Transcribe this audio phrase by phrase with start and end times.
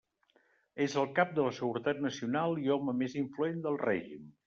[0.85, 4.31] És el cap de la seguretat nacional i home més influent del règim.